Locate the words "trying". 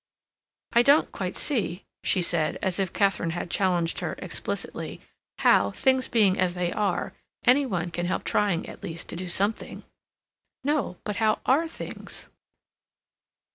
8.23-8.67